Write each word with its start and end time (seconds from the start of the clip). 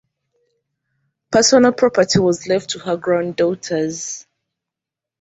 Personal 1.31 1.73
property 1.73 2.17
was 2.17 2.47
left 2.47 2.71
to 2.71 2.79
her 2.79 2.97
granddaughters. 2.97 4.25